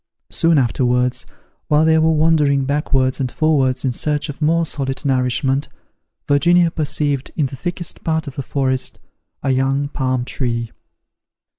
Soon 0.31 0.57
afterwards 0.57 1.27
while 1.67 1.85
they 1.85 1.99
were 1.99 2.09
wandering 2.09 2.65
backwards 2.65 3.19
and 3.19 3.31
forwards 3.31 3.85
in 3.85 3.93
search 3.93 4.29
of 4.29 4.41
more 4.41 4.65
solid 4.65 5.05
nourishment, 5.05 5.67
Virginia 6.27 6.71
perceived 6.71 7.29
in 7.35 7.45
the 7.45 7.55
thickest 7.55 8.03
part 8.03 8.25
of 8.25 8.35
the 8.35 8.41
forest, 8.41 8.97
a 9.43 9.51
young 9.51 9.89
palm 9.89 10.25
tree. 10.25 10.71